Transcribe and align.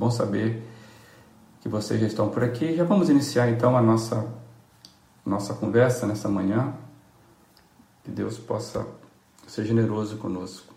Bom 0.00 0.10
saber 0.10 0.66
que 1.60 1.68
vocês 1.68 2.00
já 2.00 2.06
estão 2.06 2.30
por 2.30 2.42
aqui. 2.42 2.74
Já 2.74 2.84
vamos 2.84 3.10
iniciar 3.10 3.50
então 3.50 3.76
a 3.76 3.82
nossa 3.82 4.32
nossa 5.26 5.52
conversa 5.52 6.06
nessa 6.06 6.26
manhã. 6.26 6.72
Que 8.02 8.10
Deus 8.10 8.38
possa 8.38 8.86
ser 9.46 9.66
generoso 9.66 10.16
conosco. 10.16 10.72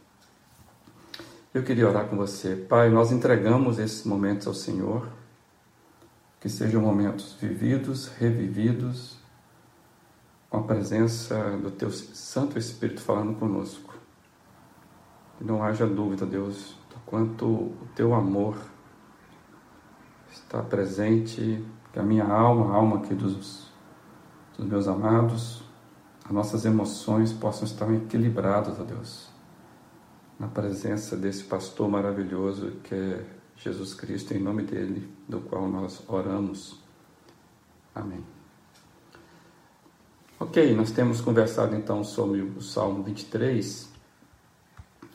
Eu 1.53 1.63
queria 1.63 1.87
orar 1.87 2.07
com 2.07 2.17
você. 2.17 2.53
Pai, 2.53 2.89
nós 2.89 3.13
entregamos 3.13 3.79
esses 3.79 4.03
momentos 4.03 4.45
ao 4.45 4.53
Senhor. 4.53 5.07
Que 6.41 6.49
sejam 6.49 6.81
momentos 6.81 7.37
vividos, 7.39 8.09
revividos, 8.19 9.15
com 10.49 10.57
a 10.57 10.63
presença 10.63 11.51
do 11.61 11.71
Teu 11.71 11.89
Santo 11.91 12.59
Espírito 12.59 12.99
falando 12.99 13.39
conosco. 13.39 13.95
Que 15.37 15.45
não 15.45 15.63
haja 15.63 15.87
dúvida, 15.87 16.25
Deus, 16.25 16.75
do 16.89 16.97
quanto 17.05 17.45
o 17.45 17.87
Teu 17.95 18.13
amor 18.13 18.72
está 20.53 20.61
presente, 20.61 21.65
que 21.91 21.97
a 21.97 22.03
minha 22.03 22.25
alma, 22.25 22.71
a 22.71 22.75
alma 22.75 22.97
aqui 22.97 23.15
dos, 23.15 23.71
dos 24.55 24.67
meus 24.67 24.87
amados, 24.87 25.63
as 26.23 26.31
nossas 26.31 26.63
emoções 26.63 27.33
possam 27.33 27.63
estar 27.65 27.91
equilibradas, 27.91 28.79
ó 28.79 28.83
Deus, 28.83 29.29
na 30.39 30.47
presença 30.47 31.17
desse 31.17 31.43
pastor 31.45 31.89
maravilhoso 31.89 32.73
que 32.83 32.93
é 32.93 33.25
Jesus 33.57 33.95
Cristo, 33.95 34.35
em 34.35 34.39
nome 34.39 34.61
dele, 34.61 35.11
do 35.27 35.41
qual 35.41 35.67
nós 35.67 36.03
oramos. 36.07 36.79
Amém. 37.95 38.23
Ok, 40.39 40.75
nós 40.75 40.91
temos 40.91 41.19
conversado 41.19 41.75
então 41.75 42.03
sobre 42.03 42.41
o 42.41 42.61
Salmo 42.61 43.01
23 43.01 43.91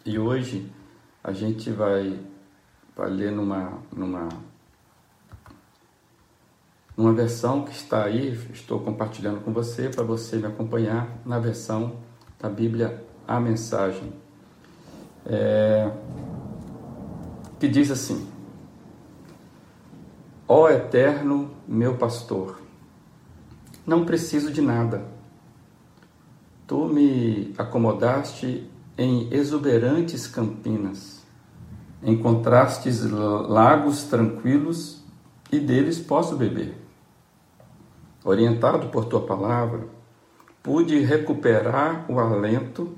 e 0.04 0.18
hoje 0.18 0.72
a 1.22 1.32
gente 1.32 1.70
vai, 1.70 2.18
vai 2.96 3.10
ler 3.10 3.30
numa, 3.30 3.78
numa 3.92 4.28
uma 6.98 7.12
versão 7.12 7.62
que 7.62 7.70
está 7.70 8.02
aí, 8.02 8.36
estou 8.52 8.80
compartilhando 8.80 9.40
com 9.42 9.52
você 9.52 9.88
para 9.88 10.02
você 10.02 10.36
me 10.36 10.46
acompanhar 10.46 11.08
na 11.24 11.38
versão 11.38 11.92
da 12.40 12.48
Bíblia 12.48 13.04
A 13.26 13.38
Mensagem, 13.38 14.12
é, 15.24 15.92
que 17.60 17.68
diz 17.68 17.92
assim: 17.92 18.28
Ó 20.48 20.68
Eterno, 20.68 21.52
meu 21.68 21.96
pastor, 21.96 22.60
não 23.86 24.04
preciso 24.04 24.50
de 24.50 24.60
nada. 24.60 25.06
Tu 26.66 26.84
me 26.86 27.54
acomodaste 27.56 28.68
em 28.98 29.32
exuberantes 29.32 30.26
campinas, 30.26 31.24
encontrastes 32.02 33.04
lagos 33.08 34.02
tranquilos 34.02 35.00
e 35.52 35.60
deles 35.60 36.00
posso 36.00 36.36
beber 36.36 36.87
orientado 38.24 38.88
por 38.88 39.04
tua 39.04 39.24
palavra, 39.26 39.86
pude 40.62 40.98
recuperar 41.00 42.04
o 42.10 42.18
alento 42.18 42.96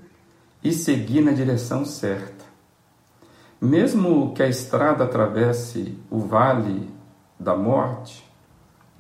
e 0.63 0.73
seguir 0.73 1.21
na 1.21 1.33
direção 1.33 1.85
certa. 1.85 2.45
Mesmo 3.61 4.33
que 4.35 4.43
a 4.43 4.49
estrada 4.49 5.05
atravesse 5.05 5.99
o 6.11 6.21
vale 6.21 6.89
da 7.39 7.55
morte, 7.55 8.29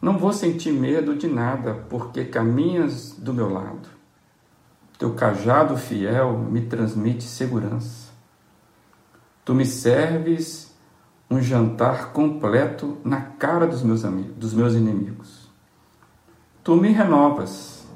não 0.00 0.18
vou 0.18 0.32
sentir 0.32 0.72
medo 0.72 1.16
de 1.16 1.26
nada, 1.26 1.74
porque 1.88 2.24
caminhas 2.24 3.14
do 3.18 3.34
meu 3.34 3.52
lado. 3.52 3.88
Teu 4.98 5.14
cajado 5.14 5.76
fiel 5.76 6.38
me 6.38 6.62
transmite 6.62 7.24
segurança. 7.24 8.10
Tu 9.44 9.54
me 9.54 9.64
serves 9.64 10.74
um 11.30 11.41
jantar 11.41 12.12
completo 12.12 12.98
na 13.02 13.20
cara 13.20 13.66
dos 13.66 13.82
meus 13.82 14.04
amigos, 14.04 14.36
dos 14.36 14.52
meus 14.52 14.74
inimigos. 14.74 15.39
Tu 16.62 16.77
me 16.77 16.92
renovas 16.92 17.89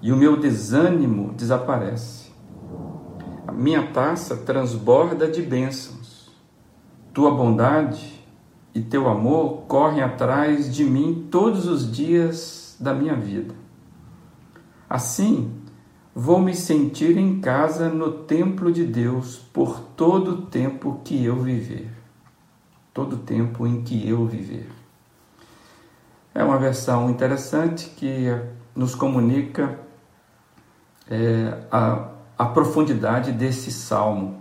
e 0.00 0.10
o 0.10 0.16
meu 0.16 0.40
desânimo 0.40 1.34
desaparece. 1.34 2.32
A 3.46 3.52
minha 3.52 3.88
taça 3.88 4.34
transborda 4.34 5.28
de 5.30 5.42
bênçãos. 5.42 6.30
Tua 7.12 7.30
bondade 7.30 8.24
e 8.74 8.80
teu 8.80 9.10
amor 9.10 9.64
correm 9.68 10.02
atrás 10.02 10.74
de 10.74 10.84
mim 10.84 11.28
todos 11.30 11.66
os 11.66 11.90
dias 11.92 12.76
da 12.80 12.94
minha 12.94 13.14
vida. 13.14 13.54
Assim, 14.88 15.52
vou 16.14 16.40
me 16.40 16.54
sentir 16.54 17.18
em 17.18 17.40
casa 17.40 17.90
no 17.90 18.10
templo 18.24 18.72
de 18.72 18.86
Deus 18.86 19.36
por 19.52 19.80
todo 19.80 20.30
o 20.30 20.42
tempo 20.46 21.02
que 21.04 21.22
eu 21.22 21.36
viver. 21.42 21.90
Todo 22.94 23.16
o 23.16 23.18
tempo 23.18 23.66
em 23.66 23.82
que 23.82 24.08
eu 24.08 24.24
viver. 24.24 24.77
É 26.38 26.44
uma 26.44 26.56
versão 26.56 27.10
interessante 27.10 27.90
que 27.96 28.28
nos 28.72 28.94
comunica 28.94 29.76
é, 31.10 31.64
a, 31.68 32.10
a 32.38 32.44
profundidade 32.44 33.32
desse 33.32 33.72
salmo. 33.72 34.40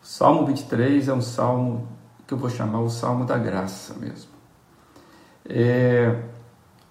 O 0.00 0.06
salmo 0.06 0.46
23 0.46 1.08
é 1.08 1.12
um 1.12 1.20
salmo 1.20 1.88
que 2.24 2.32
eu 2.32 2.38
vou 2.38 2.48
chamar 2.48 2.82
o 2.82 2.88
salmo 2.88 3.24
da 3.24 3.36
graça 3.36 3.94
mesmo. 3.94 4.30
É, 5.44 6.22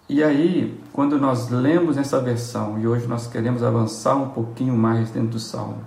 e 0.09 0.21
aí, 0.21 0.77
quando 0.91 1.17
nós 1.17 1.47
lemos 1.47 1.95
essa 1.95 2.19
versão, 2.19 2.77
e 2.77 2.85
hoje 2.85 3.07
nós 3.07 3.27
queremos 3.27 3.63
avançar 3.63 4.17
um 4.17 4.31
pouquinho 4.31 4.75
mais 4.75 5.09
dentro 5.09 5.29
do 5.29 5.39
salmo, 5.39 5.85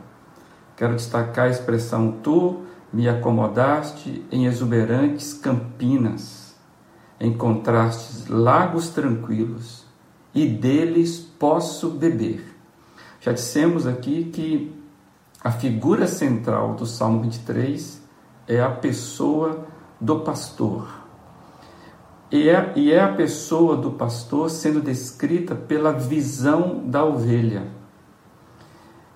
quero 0.78 0.97
destacar 0.97 1.45
a 1.45 1.51
expressão: 1.51 2.12
Tu 2.22 2.62
me 2.91 3.07
acomodaste 3.07 4.25
em 4.33 4.47
exuberantes 4.47 5.34
campinas 5.34 6.50
encontrastes 7.20 8.26
lagos 8.28 8.91
tranquilos 8.91 9.84
e 10.34 10.47
deles 10.47 11.19
posso 11.19 11.91
beber. 11.91 12.56
Já 13.20 13.32
dissemos 13.32 13.86
aqui 13.86 14.25
que 14.25 14.75
a 15.42 15.50
figura 15.50 16.06
central 16.06 16.75
do 16.75 16.86
Salmo 16.86 17.22
23 17.22 18.03
é 18.48 18.60
a 18.60 18.70
pessoa 18.70 19.66
do 20.00 20.20
pastor. 20.20 20.88
E 22.32 22.48
é, 22.48 22.72
e 22.76 22.92
é 22.92 23.00
a 23.00 23.12
pessoa 23.12 23.76
do 23.76 23.91
pastor 23.91 24.48
sendo 24.50 24.80
descrita 24.80 25.54
pela 25.54 25.92
visão 25.92 26.82
da 26.86 27.04
ovelha. 27.04 27.66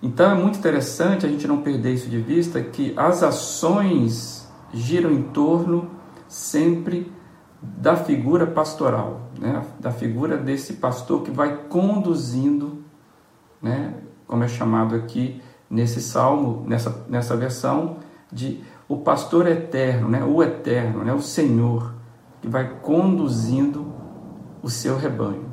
Então 0.02 0.30
é 0.30 0.34
muito 0.34 0.58
interessante 0.58 1.24
a 1.24 1.28
gente 1.28 1.46
não 1.46 1.62
perder 1.62 1.94
isso 1.94 2.10
de 2.10 2.20
vista, 2.20 2.60
que 2.60 2.92
as 2.96 3.22
ações 3.22 4.46
giram 4.72 5.10
em 5.10 5.22
torno 5.22 5.90
sempre 6.28 7.10
da 7.78 7.96
figura 7.96 8.46
pastoral, 8.46 9.22
né? 9.38 9.64
da 9.80 9.90
figura 9.90 10.36
desse 10.36 10.74
pastor 10.74 11.22
que 11.22 11.30
vai 11.30 11.64
conduzindo, 11.68 12.84
né? 13.60 13.94
como 14.26 14.44
é 14.44 14.48
chamado 14.48 14.94
aqui 14.94 15.40
nesse 15.68 16.00
salmo, 16.00 16.64
nessa, 16.66 17.04
nessa 17.08 17.36
versão, 17.36 17.96
de 18.30 18.62
o 18.86 18.98
pastor 18.98 19.46
eterno, 19.46 20.08
né? 20.08 20.22
o 20.22 20.42
eterno, 20.42 21.04
né? 21.04 21.14
o 21.14 21.20
Senhor, 21.20 21.94
que 22.42 22.48
vai 22.48 22.68
conduzindo 22.82 23.92
o 24.62 24.68
seu 24.68 24.98
rebanho. 24.98 25.52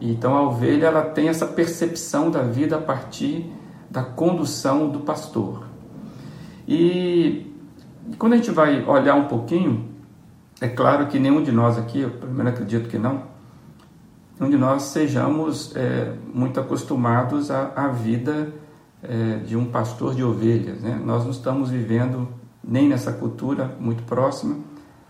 E 0.00 0.10
então 0.12 0.34
a 0.36 0.42
ovelha 0.42 0.88
ela 0.88 1.02
tem 1.02 1.28
essa 1.28 1.46
percepção 1.46 2.30
da 2.30 2.42
vida 2.42 2.76
a 2.76 2.80
partir 2.80 3.52
da 3.88 4.02
condução 4.02 4.88
do 4.88 5.00
pastor. 5.00 5.66
E 6.66 7.52
quando 8.18 8.32
a 8.32 8.36
gente 8.36 8.50
vai 8.50 8.84
olhar 8.84 9.14
um 9.14 9.28
pouquinho 9.28 9.93
é 10.64 10.68
claro 10.68 11.06
que 11.08 11.18
nenhum 11.18 11.42
de 11.42 11.52
nós 11.52 11.76
aqui, 11.76 12.00
eu 12.00 12.10
pelo 12.10 12.32
menos 12.32 12.54
acredito 12.54 12.88
que 12.88 12.96
não, 12.96 13.24
nenhum 14.40 14.50
de 14.50 14.56
nós 14.56 14.84
sejamos 14.84 15.76
é, 15.76 16.14
muito 16.32 16.58
acostumados 16.58 17.50
à, 17.50 17.70
à 17.76 17.88
vida 17.88 18.50
é, 19.02 19.40
de 19.46 19.58
um 19.58 19.66
pastor 19.66 20.14
de 20.14 20.24
ovelhas. 20.24 20.80
Né? 20.80 20.98
Nós 21.04 21.22
não 21.22 21.32
estamos 21.32 21.68
vivendo 21.68 22.26
nem 22.66 22.88
nessa 22.88 23.12
cultura 23.12 23.76
muito 23.78 24.04
próxima, 24.04 24.56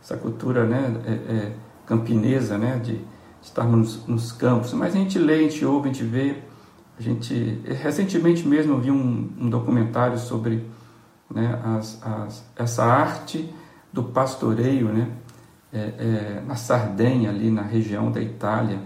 essa 0.03 0.17
cultura 0.17 0.65
né, 0.65 1.01
é, 1.07 1.13
é 1.13 1.53
campinesa, 1.87 2.59
né, 2.59 2.81
de, 2.83 2.95
de 2.95 3.05
estarmos 3.41 3.79
nos, 3.79 4.07
nos, 4.09 4.33
campos, 4.33 4.73
mas 4.73 4.93
a 4.93 4.99
gente 4.99 5.21
lê, 5.21 5.35
a 5.35 5.43
gente 5.43 5.65
ouve, 5.65 5.89
a 5.89 5.93
gente 5.93 6.05
vê. 6.05 6.43
A 6.99 7.03
gente, 7.03 7.61
recentemente 7.65 8.47
mesmo 8.47 8.75
eu 8.75 8.81
vi 8.81 8.91
um, 8.91 9.31
um 9.39 9.49
documentário 9.49 10.19
sobre 10.19 10.69
né, 11.33 11.61
as, 11.65 12.01
as, 12.03 12.45
essa 12.57 12.85
arte 12.85 13.53
do 13.93 14.03
pastoreio, 14.03 14.89
né? 14.89 15.09
É, 15.75 15.79
é, 15.79 16.43
na 16.47 16.55
Sardenha, 16.55 17.31
ali 17.31 17.51
na 17.51 17.63
região 17.63 18.11
da 18.11 18.21
Itália. 18.21 18.79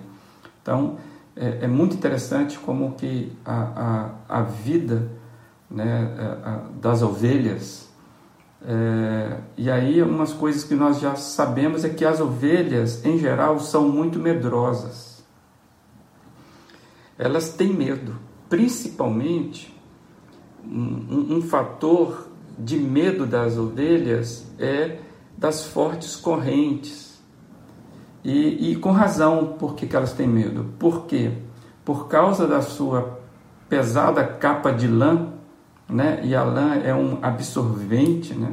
Então, 0.63 0.97
é, 1.37 1.59
é 1.63 1.67
muito 1.69 1.95
interessante 1.95 2.59
como 2.59 2.93
que 2.93 3.31
a, 3.45 4.11
a, 4.29 4.41
a 4.41 4.43
vida 4.43 5.11
né, 5.71 6.17
a, 6.19 6.51
a, 6.51 6.57
das 6.81 7.03
ovelhas, 7.03 7.89
é, 8.67 9.37
e 9.57 9.71
aí 9.71 10.03
umas 10.03 10.33
coisas 10.33 10.65
que 10.65 10.75
nós 10.75 10.99
já 10.99 11.15
sabemos 11.15 11.85
é 11.85 11.91
que 11.91 12.05
as 12.05 12.21
ovelhas, 12.21 13.05
em 13.05 13.19
geral, 13.19 13.61
são 13.61 13.89
muito 13.89 14.19
medrosas. 14.19 15.23
Elas 17.19 17.51
têm 17.51 17.73
medo, 17.73 18.17
principalmente 18.49 19.77
um, 20.65 20.81
um, 20.81 21.37
um 21.37 21.43
fator 21.43 22.29
de 22.59 22.77
medo 22.77 23.27
das 23.27 23.57
ovelhas 23.57 24.47
é 24.59 24.99
das 25.39 25.65
fortes 25.65 26.17
correntes. 26.17 27.23
E, 28.25 28.73
e 28.73 28.77
com 28.77 28.91
razão, 28.91 29.55
por 29.59 29.75
que, 29.75 29.95
elas 29.95 30.13
têm 30.13 30.27
medo? 30.27 30.75
Por 30.79 31.07
quê? 31.07 31.33
Por 31.85 32.09
causa 32.09 32.47
da 32.47 32.61
sua 32.61 33.21
pesada 33.69 34.27
capa 34.27 34.73
de 34.73 34.89
lã, 34.89 35.33
né? 35.89 36.21
e 36.25 36.35
a 36.35 36.43
lã 36.43 36.75
é 36.75 36.93
um 36.93 37.19
absorvente, 37.23 38.35
né? 38.35 38.53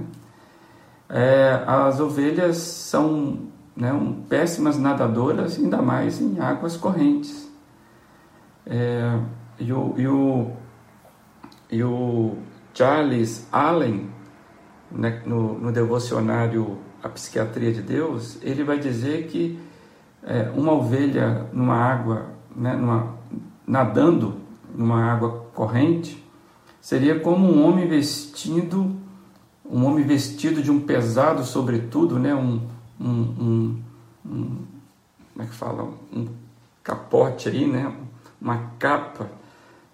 É, 1.09 1.63
as 1.67 1.99
ovelhas 1.99 2.57
são 2.57 3.39
né, 3.75 3.91
um, 3.93 4.13
péssimas 4.23 4.77
nadadoras, 4.77 5.57
ainda 5.57 5.81
mais 5.81 6.21
em 6.21 6.39
águas 6.39 6.77
correntes. 6.77 7.51
É, 8.65 9.19
e, 9.59 9.71
o, 9.71 9.93
e, 9.97 10.07
o, 10.07 10.51
e 11.69 11.83
o 11.83 12.37
Charles 12.73 13.47
Allen, 13.51 14.09
né, 14.91 15.21
no, 15.25 15.59
no 15.59 15.71
devocionário 15.71 16.77
A 17.03 17.09
Psiquiatria 17.09 17.71
de 17.73 17.81
Deus, 17.81 18.37
ele 18.41 18.63
vai 18.63 18.79
dizer 18.79 19.27
que 19.27 19.59
é, 20.23 20.49
uma 20.55 20.73
ovelha 20.73 21.47
numa 21.53 21.75
água, 21.75 22.27
né, 22.55 22.73
numa, 22.73 23.15
nadando 23.65 24.41
numa 24.73 25.03
água 25.05 25.45
corrente, 25.53 26.23
seria 26.81 27.19
como 27.19 27.51
um 27.51 27.65
homem 27.65 27.87
vestido, 27.87 28.95
um 29.63 29.85
homem 29.85 30.03
vestido 30.03 30.61
de 30.61 30.71
um 30.71 30.81
pesado 30.81 31.43
sobretudo, 31.43 32.19
né, 32.19 32.33
um, 32.33 32.61
um, 32.99 33.09
um, 33.09 33.83
um 34.25 34.57
como 35.33 35.43
é 35.43 35.45
que 35.45 35.55
fala, 35.55 35.89
um 36.13 36.27
capote 36.83 37.49
aí, 37.49 37.67
né, 37.67 37.93
uma 38.41 38.71
capa, 38.79 39.29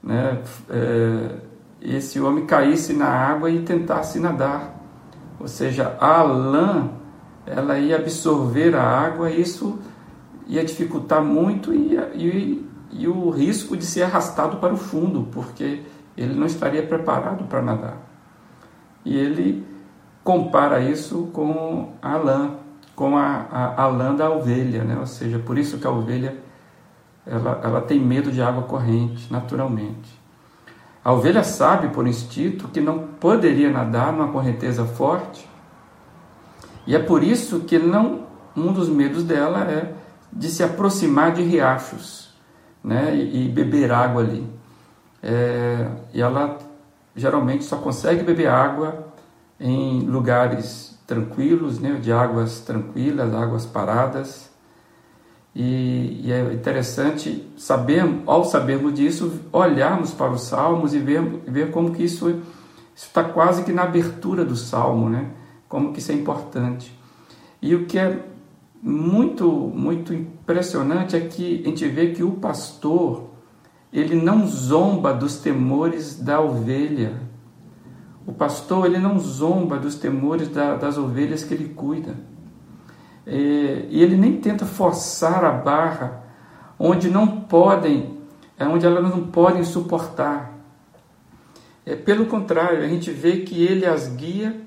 né, 0.03 0.41
é, 0.69 1.35
esse 1.81 2.19
homem 2.19 2.45
caísse 2.45 2.93
na 2.93 3.07
água 3.07 3.49
e 3.49 3.63
tentasse 3.63 4.19
nadar. 4.19 4.80
Ou 5.41 5.47
seja, 5.47 5.97
a 5.99 6.21
lã, 6.21 6.89
ela 7.45 7.77
ia 7.79 7.95
absorver 7.97 8.75
a 8.75 8.83
água 8.83 9.29
isso 9.29 9.79
ia 10.47 10.63
dificultar 10.63 11.23
muito 11.23 11.73
e, 11.73 11.95
e, 12.13 12.69
e 12.91 13.07
o 13.07 13.29
risco 13.29 13.77
de 13.77 13.85
ser 13.85 14.03
arrastado 14.03 14.57
para 14.57 14.73
o 14.73 14.77
fundo, 14.77 15.27
porque 15.31 15.81
ele 16.17 16.35
não 16.35 16.45
estaria 16.45 16.83
preparado 16.83 17.45
para 17.45 17.61
nadar. 17.61 17.97
E 19.05 19.17
ele 19.17 19.65
compara 20.23 20.81
isso 20.81 21.29
com 21.33 21.93
a 22.01 22.17
lã, 22.17 22.51
com 22.95 23.17
a, 23.17 23.47
a, 23.49 23.83
a 23.83 23.87
lã 23.87 24.13
da 24.13 24.29
ovelha, 24.29 24.83
né? 24.83 24.97
ou 24.99 25.07
seja, 25.07 25.39
por 25.39 25.57
isso 25.57 25.77
que 25.77 25.87
a 25.87 25.89
ovelha 25.89 26.35
ela, 27.25 27.61
ela 27.63 27.81
tem 27.81 27.99
medo 27.99 28.31
de 28.31 28.41
água 28.41 28.63
corrente, 28.63 29.31
naturalmente. 29.31 30.20
A 31.03 31.11
ovelha 31.11 31.43
sabe 31.43 31.89
por 31.89 32.07
instinto 32.07 32.67
que 32.67 32.79
não 32.79 32.99
poderia 32.99 33.71
nadar 33.71 34.13
numa 34.13 34.31
correnteza 34.31 34.85
forte, 34.85 35.49
e 36.85 36.95
é 36.95 36.99
por 36.99 37.23
isso 37.23 37.61
que 37.61 37.79
não 37.79 38.27
um 38.55 38.71
dos 38.73 38.89
medos 38.89 39.23
dela 39.23 39.63
é 39.63 39.93
de 40.31 40.49
se 40.49 40.63
aproximar 40.63 41.33
de 41.33 41.41
riachos, 41.41 42.33
né, 42.83 43.15
e, 43.15 43.45
e 43.45 43.49
beber 43.49 43.91
água 43.91 44.21
ali. 44.21 44.47
É, 45.23 45.87
e 46.13 46.21
ela 46.21 46.57
geralmente 47.15 47.63
só 47.63 47.77
consegue 47.77 48.23
beber 48.23 48.47
água 48.47 49.07
em 49.59 50.01
lugares 50.01 50.99
tranquilos, 51.05 51.79
né, 51.79 51.93
de 51.93 52.11
águas 52.11 52.61
tranquilas, 52.61 53.33
águas 53.33 53.65
paradas. 53.65 54.50
E, 55.53 56.21
e, 56.23 56.31
é 56.31 56.53
interessante 56.53 57.45
saber, 57.57 58.03
ao 58.25 58.45
sabermos 58.45 58.93
disso, 58.93 59.41
olharmos 59.51 60.11
para 60.11 60.31
os 60.31 60.43
salmos 60.43 60.93
e 60.93 60.99
ver, 60.99 61.21
ver 61.45 61.71
como 61.71 61.91
que 61.91 62.03
isso 62.03 62.41
está 62.95 63.23
quase 63.23 63.63
que 63.63 63.73
na 63.73 63.83
abertura 63.83 64.45
do 64.45 64.55
salmo, 64.55 65.09
né? 65.09 65.31
Como 65.67 65.91
que 65.91 65.99
isso 65.99 66.11
é 66.11 66.15
importante. 66.15 66.97
E 67.61 67.75
o 67.75 67.85
que 67.85 67.97
é 67.97 68.23
muito 68.81 69.47
muito 69.47 70.13
impressionante 70.13 71.15
é 71.15 71.19
que 71.19 71.61
a 71.63 71.69
gente 71.69 71.87
vê 71.87 72.11
que 72.11 72.23
o 72.23 72.31
pastor 72.31 73.29
ele 73.93 74.15
não 74.15 74.47
zomba 74.47 75.13
dos 75.13 75.37
temores 75.37 76.17
da 76.17 76.39
ovelha. 76.39 77.21
O 78.25 78.31
pastor 78.31 78.85
ele 78.85 78.97
não 78.97 79.19
zomba 79.19 79.77
dos 79.77 79.95
temores 79.95 80.47
da, 80.47 80.75
das 80.75 80.97
ovelhas 80.97 81.43
que 81.43 81.53
ele 81.53 81.73
cuida. 81.73 82.15
É, 83.25 83.85
e 83.89 84.01
ele 84.01 84.15
nem 84.15 84.39
tenta 84.41 84.65
forçar 84.65 85.45
a 85.45 85.51
barra 85.51 86.23
onde 86.77 87.09
não 87.09 87.41
podem, 87.41 88.19
é 88.57 88.65
onde 88.65 88.85
elas 88.85 89.03
não 89.03 89.27
podem 89.27 89.63
suportar. 89.63 90.51
É, 91.85 91.95
pelo 91.95 92.25
contrário, 92.25 92.83
a 92.83 92.87
gente 92.87 93.11
vê 93.11 93.37
que 93.37 93.63
ele 93.63 93.85
as 93.85 94.07
guia 94.07 94.61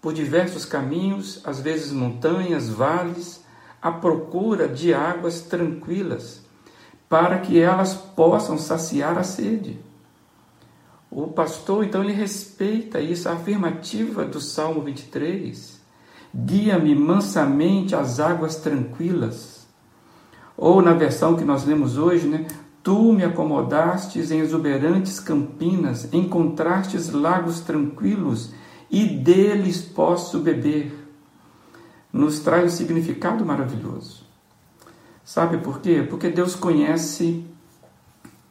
por 0.00 0.12
diversos 0.12 0.64
caminhos, 0.64 1.40
às 1.44 1.60
vezes 1.60 1.90
montanhas, 1.90 2.68
vales, 2.68 3.44
à 3.80 3.90
procura 3.90 4.68
de 4.68 4.92
águas 4.94 5.40
tranquilas 5.42 6.44
para 7.08 7.38
que 7.38 7.60
elas 7.60 7.94
possam 7.94 8.58
saciar 8.58 9.16
a 9.18 9.22
sede. 9.22 9.78
O 11.10 11.28
pastor, 11.28 11.84
então, 11.84 12.02
ele 12.02 12.12
respeita 12.12 13.00
isso, 13.00 13.28
a 13.28 13.32
afirmativa 13.34 14.24
do 14.24 14.40
Salmo 14.40 14.80
23. 14.82 15.80
Guia-me 16.34 16.96
mansamente 16.96 17.94
às 17.94 18.18
águas 18.18 18.56
tranquilas. 18.56 19.68
Ou 20.56 20.82
na 20.82 20.92
versão 20.92 21.36
que 21.36 21.44
nós 21.44 21.64
lemos 21.64 21.96
hoje, 21.96 22.26
né? 22.26 22.46
Tu 22.82 23.12
me 23.12 23.24
acomodastes 23.24 24.32
em 24.32 24.40
exuberantes 24.40 25.20
campinas, 25.20 26.12
encontrastes 26.12 27.10
lagos 27.10 27.60
tranquilos 27.60 28.52
e 28.90 29.06
deles 29.06 29.80
posso 29.80 30.40
beber. 30.40 30.92
Nos 32.12 32.40
traz 32.40 32.72
um 32.72 32.76
significado 32.76 33.44
maravilhoso. 33.44 34.24
Sabe 35.24 35.58
por 35.58 35.80
quê? 35.80 36.06
Porque 36.08 36.28
Deus 36.28 36.54
conhece 36.54 37.46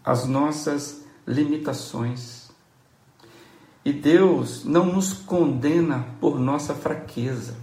as 0.03 0.25
nossas 0.25 1.05
limitações. 1.27 2.49
E 3.85 3.91
Deus 3.91 4.63
não 4.65 4.85
nos 4.85 5.13
condena 5.13 6.05
por 6.19 6.39
nossa 6.39 6.73
fraqueza. 6.73 7.55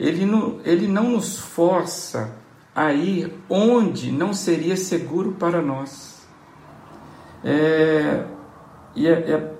Ele 0.00 0.24
não, 0.24 0.58
ele 0.64 0.88
não 0.88 1.10
nos 1.10 1.38
força 1.38 2.34
a 2.74 2.90
ir 2.94 3.34
onde 3.50 4.10
não 4.10 4.32
seria 4.32 4.74
seguro 4.74 5.32
para 5.32 5.60
nós. 5.60 6.26
É, 7.44 8.24
e, 8.96 9.06
é, 9.06 9.12
é, 9.12 9.54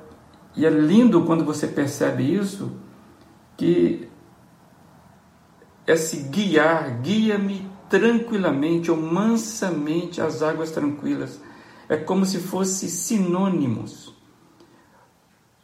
e 0.57 0.65
é 0.65 0.71
lindo 0.71 1.27
quando 1.27 1.45
você 1.45 1.67
percebe 1.67 2.23
isso, 2.23 2.73
que 3.55 4.09
é 5.87 5.95
guiar, 6.31 7.03
guia-me 7.03 7.71
tranquilamente 7.91 8.91
ou 8.91 8.97
mansamente 8.97 10.23
às 10.23 10.43
águas 10.43 10.71
tranquilas. 10.71 11.39
É 11.87 11.99
como 11.99 12.25
se 12.25 12.39
fossem 12.39 12.89
sinônimos. 12.89 14.15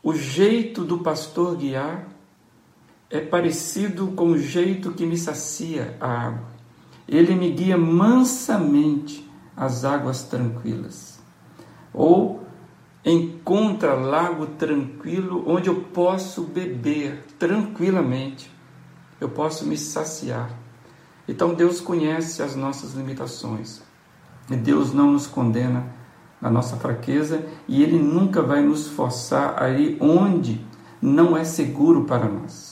O 0.03 0.13
jeito 0.13 0.85
do 0.85 0.99
pastor 0.99 1.57
guiar 1.57 2.16
é 3.11 3.21
parecido 3.21 4.09
com 4.09 4.29
o 4.29 4.39
jeito 4.39 4.93
que 4.93 5.07
me 5.07 5.17
sacia 5.17 5.97
a 6.01 6.27
água. 6.29 6.49
Ele 7.09 7.35
me 7.35 7.51
guia 7.51 7.77
mansamente 7.77 9.29
às 9.57 9.85
águas 9.85 10.25
tranquilas. 10.25 11.21
Ou 11.95 12.45
encontra 13.05 13.95
lago 13.95 14.47
tranquilo 14.47 15.45
onde 15.47 15.69
eu 15.69 15.83
posso 15.83 16.43
beber 16.43 17.25
tranquilamente. 17.39 18.51
Eu 19.21 19.29
posso 19.29 19.65
me 19.65 19.79
saciar. 19.79 20.51
Então 21.29 21.55
Deus 21.55 21.81
conhece 21.81 22.43
as 22.43 22.57
nossas 22.57 22.95
limitações. 22.95 23.83
E 24.51 24.57
Deus 24.57 24.93
não 24.93 25.13
nos 25.13 25.27
condena 25.27 25.95
na 26.41 26.51
nossa 26.51 26.77
fraqueza 26.77 27.47
e 27.67 27.83
Ele 27.83 27.99
nunca 27.99 28.43
vai 28.43 28.63
nos 28.63 28.89
forçar 28.89 29.63
a 29.63 29.71
ir 29.71 29.97
onde 30.01 30.65
não 31.01 31.37
é 31.37 31.45
seguro 31.45 32.05
para 32.05 32.29
nós. 32.29 32.66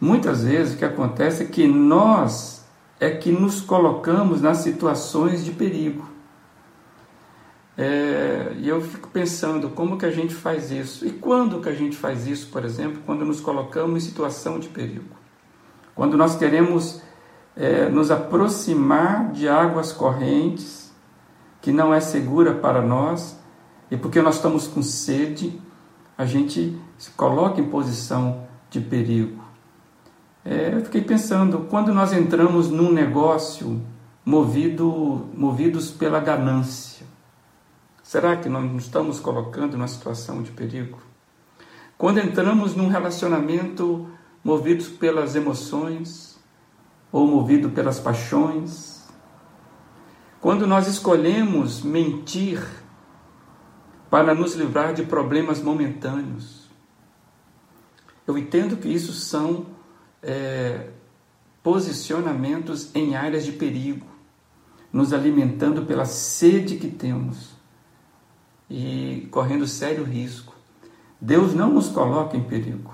Muitas 0.00 0.44
vezes 0.44 0.74
o 0.74 0.76
que 0.78 0.84
acontece 0.84 1.44
é 1.44 1.46
que 1.46 1.66
nós 1.66 2.64
é 3.00 3.10
que 3.10 3.30
nos 3.30 3.60
colocamos 3.60 4.40
nas 4.40 4.58
situações 4.58 5.44
de 5.44 5.50
perigo. 5.50 6.08
É, 7.76 8.52
e 8.56 8.68
eu 8.68 8.80
fico 8.80 9.08
pensando 9.08 9.68
como 9.70 9.98
que 9.98 10.06
a 10.06 10.10
gente 10.10 10.34
faz 10.34 10.70
isso. 10.70 11.04
E 11.04 11.10
quando 11.10 11.60
que 11.60 11.68
a 11.68 11.74
gente 11.74 11.96
faz 11.96 12.26
isso, 12.26 12.48
por 12.50 12.64
exemplo, 12.64 13.02
quando 13.04 13.24
nos 13.24 13.40
colocamos 13.40 14.02
em 14.02 14.08
situação 14.08 14.58
de 14.58 14.68
perigo? 14.68 15.16
Quando 15.94 16.16
nós 16.16 16.36
queremos 16.36 17.02
é, 17.56 17.88
nos 17.88 18.10
aproximar 18.10 19.32
de 19.32 19.48
águas 19.48 19.92
correntes, 19.92 20.92
que 21.60 21.72
não 21.72 21.92
é 21.92 22.00
segura 22.00 22.54
para 22.54 22.80
nós, 22.80 23.36
e 23.90 23.96
porque 23.96 24.22
nós 24.22 24.36
estamos 24.36 24.66
com 24.66 24.82
sede, 24.82 25.60
a 26.16 26.24
gente 26.24 26.78
se 26.96 27.10
coloca 27.10 27.60
em 27.60 27.68
posição 27.68 28.46
de 28.70 28.80
perigo. 28.80 29.43
É, 30.44 30.74
eu 30.74 30.84
fiquei 30.84 31.00
pensando, 31.00 31.66
quando 31.70 31.92
nós 31.94 32.12
entramos 32.12 32.70
num 32.70 32.92
negócio 32.92 33.80
movido, 34.24 35.28
movidos 35.34 35.90
pela 35.90 36.20
ganância, 36.20 37.06
será 38.02 38.36
que 38.36 38.48
nós 38.48 38.70
nos 38.70 38.84
estamos 38.84 39.18
colocando 39.20 39.72
numa 39.72 39.88
situação 39.88 40.42
de 40.42 40.50
perigo? 40.50 40.98
Quando 41.96 42.18
entramos 42.18 42.76
num 42.76 42.88
relacionamento 42.88 44.06
movidos 44.44 44.88
pelas 44.88 45.34
emoções 45.34 46.38
ou 47.10 47.26
movidos 47.26 47.72
pelas 47.72 47.98
paixões. 47.98 49.08
Quando 50.40 50.66
nós 50.66 50.86
escolhemos 50.86 51.80
mentir 51.80 52.60
para 54.10 54.34
nos 54.34 54.54
livrar 54.54 54.92
de 54.92 55.04
problemas 55.04 55.62
momentâneos, 55.62 56.68
eu 58.26 58.36
entendo 58.36 58.76
que 58.76 58.88
isso 58.88 59.12
são 59.12 59.66
é, 60.24 60.88
posicionamentos 61.62 62.94
em 62.94 63.14
áreas 63.14 63.44
de 63.44 63.52
perigo, 63.52 64.06
nos 64.92 65.12
alimentando 65.12 65.82
pela 65.82 66.04
sede 66.04 66.76
que 66.76 66.88
temos 66.88 67.54
e 68.68 69.28
correndo 69.30 69.66
sério 69.66 70.04
risco. 70.04 70.54
Deus 71.20 71.54
não 71.54 71.72
nos 71.72 71.88
coloca 71.88 72.36
em 72.36 72.44
perigo. 72.44 72.92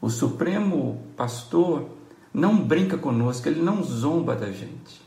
O 0.00 0.08
Supremo 0.08 1.02
Pastor 1.16 1.88
não 2.32 2.56
brinca 2.56 2.96
conosco, 2.96 3.48
ele 3.48 3.60
não 3.60 3.82
zomba 3.82 4.36
da 4.36 4.50
gente. 4.50 5.02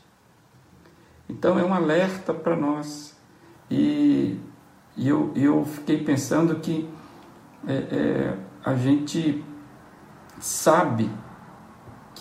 Então 1.28 1.58
é 1.58 1.64
um 1.64 1.72
alerta 1.72 2.34
para 2.34 2.56
nós. 2.56 3.16
E, 3.70 4.38
e 4.96 5.08
eu, 5.08 5.32
eu 5.34 5.64
fiquei 5.64 6.04
pensando 6.04 6.56
que 6.56 6.88
é, 7.66 7.74
é, 7.74 8.38
a 8.64 8.74
gente 8.74 9.42
sabe 10.38 11.10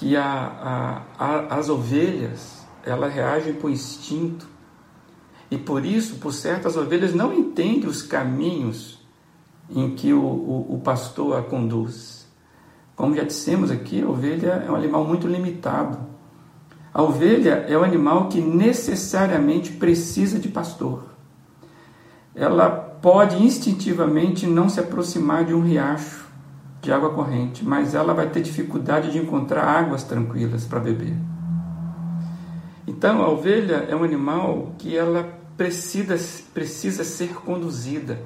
que 0.01 0.17
a, 0.17 1.03
a, 1.19 1.25
a, 1.25 1.55
as 1.57 1.69
ovelhas 1.69 2.65
elas 2.83 3.13
reagem 3.13 3.53
por 3.53 3.69
instinto 3.69 4.47
e 5.51 5.59
por 5.59 5.85
isso, 5.85 6.15
por 6.15 6.33
certas 6.33 6.75
ovelhas 6.75 7.13
não 7.13 7.31
entendem 7.31 7.87
os 7.87 8.01
caminhos 8.01 8.99
em 9.69 9.93
que 9.93 10.11
o, 10.11 10.19
o, 10.19 10.73
o 10.73 10.79
pastor 10.79 11.37
a 11.37 11.43
conduz. 11.43 12.27
Como 12.95 13.15
já 13.15 13.23
dissemos 13.23 13.69
aqui, 13.69 14.01
a 14.01 14.09
ovelha 14.09 14.63
é 14.67 14.71
um 14.71 14.75
animal 14.75 15.05
muito 15.05 15.27
limitado. 15.27 15.99
A 16.91 17.03
ovelha 17.03 17.63
é 17.69 17.77
o 17.77 17.83
animal 17.83 18.27
que 18.27 18.41
necessariamente 18.41 19.73
precisa 19.73 20.39
de 20.39 20.49
pastor. 20.49 21.03
Ela 22.33 22.71
pode 22.71 23.35
instintivamente 23.35 24.47
não 24.47 24.67
se 24.67 24.79
aproximar 24.79 25.45
de 25.45 25.53
um 25.53 25.61
riacho 25.61 26.30
de 26.81 26.91
água 26.91 27.11
corrente, 27.11 27.63
mas 27.63 27.93
ela 27.93 28.13
vai 28.13 28.29
ter 28.29 28.41
dificuldade 28.41 29.11
de 29.11 29.19
encontrar 29.19 29.63
águas 29.63 30.03
tranquilas 30.03 30.65
para 30.65 30.79
beber. 30.79 31.15
Então, 32.87 33.21
a 33.21 33.29
ovelha 33.29 33.85
é 33.87 33.95
um 33.95 34.03
animal 34.03 34.73
que 34.79 34.97
ela 34.97 35.39
precisa, 35.55 36.17
precisa 36.53 37.03
ser 37.03 37.35
conduzida. 37.35 38.19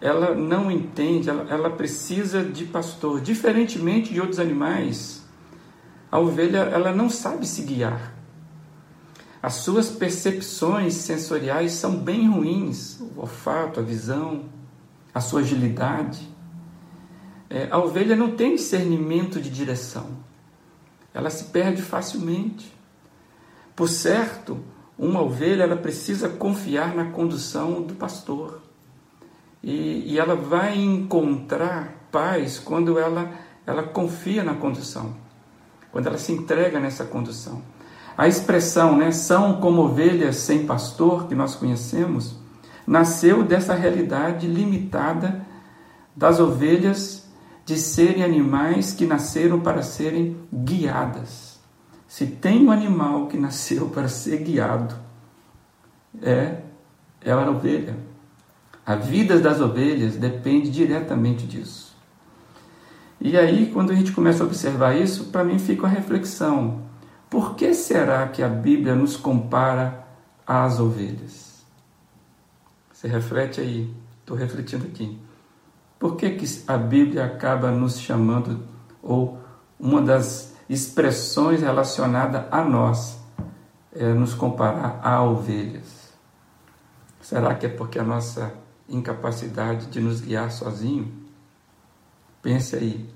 Ela 0.00 0.34
não 0.34 0.70
entende, 0.70 1.30
ela, 1.30 1.46
ela 1.48 1.70
precisa 1.70 2.44
de 2.44 2.66
pastor. 2.66 3.22
Diferentemente 3.22 4.12
de 4.12 4.20
outros 4.20 4.38
animais, 4.38 5.24
a 6.12 6.18
ovelha 6.18 6.58
ela 6.58 6.92
não 6.92 7.08
sabe 7.08 7.46
se 7.46 7.62
guiar. 7.62 8.12
As 9.42 9.54
suas 9.54 9.90
percepções 9.90 10.94
sensoriais 10.94 11.72
são 11.72 11.96
bem 11.96 12.28
ruins, 12.28 13.00
o 13.00 13.20
olfato, 13.20 13.80
a 13.80 13.82
visão, 13.82 14.44
a 15.12 15.20
sua 15.20 15.40
agilidade. 15.40 16.33
É, 17.48 17.68
a 17.70 17.78
ovelha 17.78 18.16
não 18.16 18.32
tem 18.32 18.56
discernimento 18.56 19.40
de 19.40 19.50
direção, 19.50 20.08
ela 21.12 21.30
se 21.30 21.44
perde 21.44 21.82
facilmente. 21.82 22.74
Por 23.76 23.88
certo, 23.88 24.58
uma 24.98 25.20
ovelha 25.20 25.64
ela 25.64 25.76
precisa 25.76 26.28
confiar 26.28 26.94
na 26.94 27.06
condução 27.06 27.82
do 27.82 27.94
pastor 27.94 28.62
e, 29.62 30.12
e 30.12 30.18
ela 30.18 30.36
vai 30.36 30.76
encontrar 30.78 32.08
paz 32.12 32.58
quando 32.58 32.98
ela, 32.98 33.30
ela 33.66 33.82
confia 33.82 34.44
na 34.44 34.54
condução, 34.54 35.16
quando 35.90 36.06
ela 36.06 36.18
se 36.18 36.32
entrega 36.32 36.78
nessa 36.78 37.04
condução. 37.04 37.62
A 38.16 38.28
expressão, 38.28 38.96
né, 38.96 39.10
são 39.10 39.60
como 39.60 39.82
ovelhas 39.82 40.36
sem 40.36 40.66
pastor, 40.66 41.26
que 41.26 41.34
nós 41.34 41.56
conhecemos, 41.56 42.36
nasceu 42.86 43.42
dessa 43.42 43.74
realidade 43.74 44.46
limitada 44.46 45.44
das 46.14 46.38
ovelhas 46.38 47.23
de 47.64 47.78
serem 47.78 48.22
animais 48.22 48.92
que 48.92 49.06
nasceram 49.06 49.60
para 49.60 49.82
serem 49.82 50.36
guiadas. 50.52 51.58
Se 52.06 52.26
tem 52.26 52.64
um 52.64 52.70
animal 52.70 53.26
que 53.26 53.38
nasceu 53.38 53.88
para 53.88 54.08
ser 54.08 54.38
guiado, 54.42 54.94
é, 56.22 56.62
é 57.20 57.32
a 57.32 57.50
ovelha. 57.50 57.96
A 58.86 58.94
vida 58.94 59.40
das 59.40 59.60
ovelhas 59.60 60.16
depende 60.16 60.70
diretamente 60.70 61.46
disso. 61.46 61.94
E 63.20 63.38
aí, 63.38 63.70
quando 63.72 63.90
a 63.90 63.94
gente 63.94 64.12
começa 64.12 64.42
a 64.42 64.46
observar 64.46 64.94
isso, 64.94 65.24
para 65.26 65.42
mim 65.42 65.58
fica 65.58 65.86
a 65.86 65.90
reflexão: 65.90 66.82
por 67.30 67.54
que 67.54 67.72
será 67.72 68.28
que 68.28 68.42
a 68.42 68.48
Bíblia 68.48 68.94
nos 68.94 69.16
compara 69.16 70.06
às 70.46 70.78
ovelhas? 70.78 71.64
Você 72.92 73.08
reflete 73.08 73.60
aí, 73.60 73.92
estou 74.20 74.36
refletindo 74.36 74.84
aqui. 74.86 75.18
Por 75.98 76.16
que, 76.16 76.30
que 76.30 76.46
a 76.66 76.76
Bíblia 76.76 77.24
acaba 77.24 77.70
nos 77.70 77.98
chamando, 77.98 78.62
ou 79.02 79.38
uma 79.78 80.02
das 80.02 80.54
expressões 80.68 81.60
relacionada 81.60 82.48
a 82.50 82.62
nós, 82.64 83.18
é 83.92 84.12
nos 84.12 84.34
comparar 84.34 85.00
a 85.02 85.22
ovelhas? 85.22 86.12
Será 87.20 87.54
que 87.54 87.66
é 87.66 87.68
porque 87.68 87.98
a 87.98 88.04
nossa 88.04 88.52
incapacidade 88.88 89.86
de 89.86 90.00
nos 90.00 90.20
guiar 90.20 90.50
sozinho? 90.52 91.10
Pense 92.42 92.76
aí. 92.76 93.08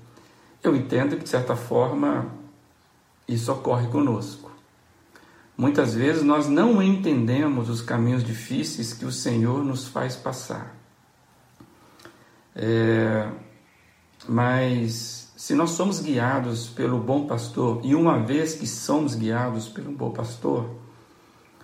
Eu 0.63 0.75
entendo 0.75 1.15
que, 1.15 1.23
de 1.23 1.29
certa 1.29 1.55
forma, 1.55 2.25
isso 3.27 3.51
ocorre 3.51 3.87
conosco. 3.87 4.49
Muitas 5.55 5.93
vezes 5.93 6.23
nós 6.23 6.47
não 6.47 6.81
entendemos 6.81 7.69
os 7.69 7.81
caminhos 7.81 8.23
difíceis 8.23 8.93
que 8.93 9.05
o 9.05 9.11
Senhor 9.11 9.63
nos 9.63 9.87
faz 9.87 10.15
passar. 10.15 10.78
É, 12.61 13.25
mas 14.27 15.31
se 15.37 15.55
nós 15.55 15.69
somos 15.69 16.01
guiados 16.01 16.67
pelo 16.67 16.99
bom 16.99 17.25
pastor, 17.25 17.79
e 17.83 17.95
uma 17.95 18.19
vez 18.19 18.53
que 18.53 18.67
somos 18.67 19.15
guiados 19.15 19.69
pelo 19.69 19.93
bom 19.93 20.11
pastor, 20.11 20.69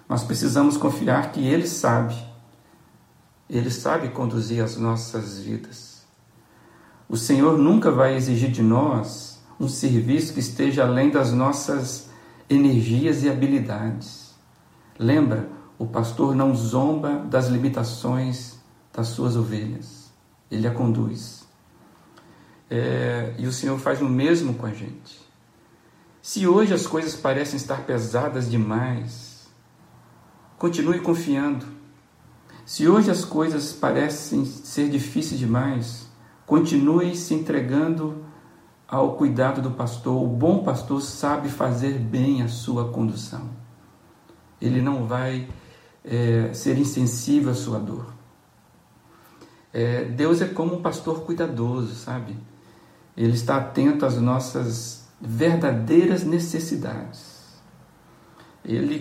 nós 0.08 0.24
precisamos 0.24 0.78
confiar 0.78 1.34
que 1.34 1.46
Ele 1.46 1.68
sabe, 1.68 2.16
Ele 3.50 3.70
sabe 3.70 4.08
conduzir 4.10 4.64
as 4.64 4.78
nossas 4.78 5.38
vidas. 5.38 6.06
O 7.10 7.18
Senhor 7.18 7.58
nunca 7.58 7.92
vai 7.92 8.16
exigir 8.16 8.50
de 8.50 8.64
nós 8.64 9.44
um 9.60 9.68
serviço 9.68 10.34
que 10.34 10.40
esteja 10.40 10.86
além 10.86 11.10
das 11.10 11.34
nossas 11.34 12.10
energias 12.50 13.22
e 13.22 13.30
habilidades. 13.30 14.34
Lembra, 14.98 15.50
o 15.78 15.86
pastor 15.86 16.34
não 16.34 16.56
zomba 16.56 17.18
das 17.26 17.48
limitações 17.48 18.58
das 18.94 19.10
suas 19.10 19.36
ovelhas. 19.36 20.05
Ele 20.50 20.68
a 20.68 20.72
conduz. 20.72 21.46
É, 22.70 23.34
e 23.38 23.48
o 23.48 23.52
Senhor 23.52 23.78
faz 23.78 24.02
o 24.02 24.10
mesmo 24.10 24.54
com 24.56 24.66
a 24.66 24.74
gente. 24.74 25.24
Se 26.22 26.48
hoje 26.48 26.74
as 26.74 26.88
coisas 26.88 27.16
parecem 27.16 27.58
estar 27.58 27.86
pesadas 27.86 28.50
demais, 28.50 29.48
continue 30.58 31.00
confiando. 31.00 31.66
Se 32.66 32.88
hoje 32.88 33.12
as 33.12 33.24
coisas 33.24 33.72
parecem 33.74 34.44
ser 34.44 34.90
difíceis 34.90 35.40
demais, 35.40 36.10
continue 36.46 37.16
se 37.16 37.36
entregando 37.36 38.26
ao 38.88 39.16
cuidado 39.16 39.62
do 39.62 39.72
pastor. 39.72 40.24
O 40.24 40.28
bom 40.28 40.64
pastor 40.64 41.02
sabe 41.02 41.50
fazer 41.50 42.00
bem 42.00 42.42
a 42.42 42.48
sua 42.48 42.92
condução. 42.92 43.52
Ele 44.60 44.82
não 44.82 45.06
vai 45.06 45.48
é, 46.04 46.52
ser 46.54 46.78
insensível 46.78 47.52
à 47.52 47.56
sua 47.56 47.80
dor. 47.80 48.14
É, 49.78 50.06
Deus 50.06 50.42
é 50.42 50.48
como 50.48 50.76
um 50.76 50.82
pastor 50.82 51.26
cuidadoso, 51.26 51.94
sabe? 51.96 52.34
Ele 53.18 53.34
está 53.34 53.58
atento 53.58 54.06
às 54.06 54.16
nossas 54.16 55.06
verdadeiras 55.20 56.24
necessidades. 56.24 57.44
Ele 58.64 58.94